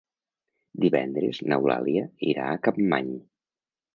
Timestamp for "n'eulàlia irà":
1.51-2.47